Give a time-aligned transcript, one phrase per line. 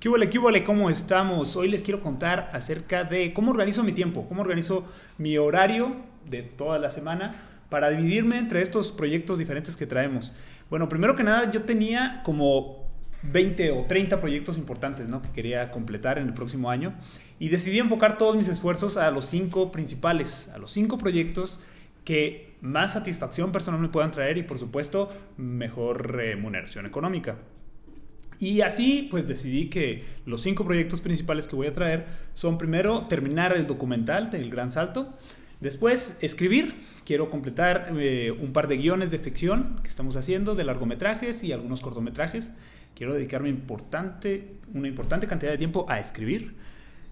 [0.00, 0.64] ¿Qué huele, qué huele?
[0.64, 1.56] ¿Cómo estamos?
[1.56, 4.86] Hoy les quiero contar acerca de cómo organizo mi tiempo, cómo organizo
[5.18, 5.94] mi horario
[6.24, 7.34] de toda la semana
[7.68, 10.32] para dividirme entre estos proyectos diferentes que traemos.
[10.70, 12.88] Bueno, primero que nada, yo tenía como
[13.24, 15.20] 20 o 30 proyectos importantes ¿no?
[15.20, 16.94] que quería completar en el próximo año
[17.38, 21.60] y decidí enfocar todos mis esfuerzos a los cinco principales, a los cinco proyectos
[22.06, 27.36] que más satisfacción personal me puedan traer y por supuesto mejor remuneración económica.
[28.40, 33.06] Y así pues decidí que los cinco proyectos principales que voy a traer son primero
[33.06, 35.12] terminar el documental del Gran Salto,
[35.60, 40.64] después escribir, quiero completar eh, un par de guiones de ficción que estamos haciendo, de
[40.64, 42.54] largometrajes y algunos cortometrajes,
[42.94, 46.54] quiero dedicarme importante, una importante cantidad de tiempo a escribir.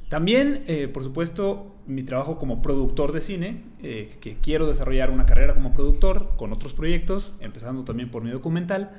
[0.08, 5.26] También, eh, por supuesto, mi trabajo como productor de cine, eh, que quiero desarrollar una
[5.26, 8.92] carrera como productor con otros proyectos, empezando también por mi documental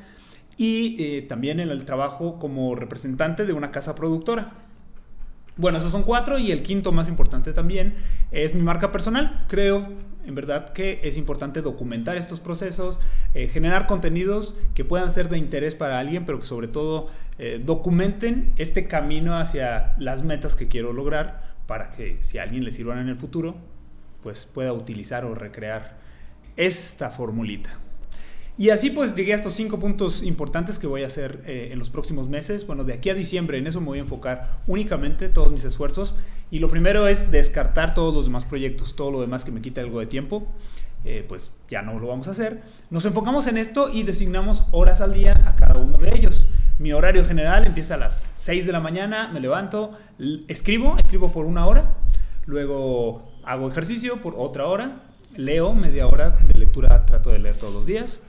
[0.59, 4.51] y eh, también en el trabajo como representante de una casa productora.
[5.55, 7.95] Bueno, esos son cuatro y el quinto más importante también
[8.31, 9.45] es mi marca personal.
[9.47, 9.87] Creo
[10.25, 12.99] en verdad que es importante documentar estos procesos,
[13.33, 17.07] eh, generar contenidos que puedan ser de interés para alguien, pero que sobre todo
[17.37, 22.65] eh, documenten este camino hacia las metas que quiero lograr para que si a alguien
[22.65, 23.55] le sirvan en el futuro,
[24.23, 25.97] pues pueda utilizar o recrear
[26.57, 27.69] esta formulita.
[28.59, 31.79] Y así pues llegué a estos cinco puntos importantes que voy a hacer eh, en
[31.79, 32.67] los próximos meses.
[32.67, 36.17] Bueno, de aquí a diciembre en eso me voy a enfocar únicamente todos mis esfuerzos.
[36.51, 39.79] Y lo primero es descartar todos los demás proyectos, todo lo demás que me quita
[39.79, 40.45] algo de tiempo.
[41.05, 42.61] Eh, pues ya no lo vamos a hacer.
[42.89, 46.45] Nos enfocamos en esto y designamos horas al día a cada uno de ellos.
[46.79, 49.91] Mi horario general empieza a las 6 de la mañana, me levanto,
[50.49, 51.95] escribo, escribo por una hora,
[52.45, 55.03] luego hago ejercicio por otra hora,
[55.37, 58.21] leo media hora de lectura, trato de leer todos los días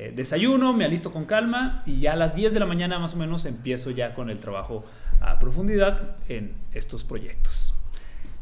[0.00, 3.14] eh, desayuno, me alisto con calma y ya a las 10 de la mañana más
[3.14, 4.84] o menos empiezo ya con el trabajo
[5.20, 7.74] a profundidad en estos proyectos.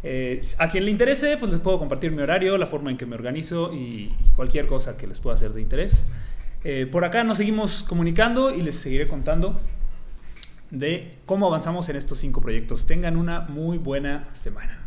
[0.02, 3.06] Eh, a quien le interese, pues les puedo compartir mi horario, la forma en que
[3.06, 6.06] me organizo y, cualquier cosa que les pueda ser de interés.
[6.62, 9.58] Eh, por acá nos seguimos comunicando y les seguiré contando
[10.70, 12.84] de cómo avanzamos en estos cinco proyectos.
[12.84, 14.85] Tengan una muy buena semana.